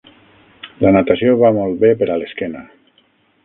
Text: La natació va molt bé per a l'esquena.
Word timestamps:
La 0.83 0.93
natació 0.95 1.35
va 1.43 1.53
molt 1.59 1.79
bé 1.87 1.93
per 2.03 2.11
a 2.15 2.19
l'esquena. 2.23 2.67